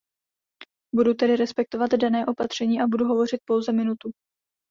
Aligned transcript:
Budu 0.95 1.13
tedy 1.13 1.35
respektovat 1.35 1.91
dané 1.91 2.25
opatření 2.25 2.81
a 2.81 2.87
budu 2.87 3.05
hovořit 3.05 3.39
pouze 3.45 3.71
minutu. 3.73 4.11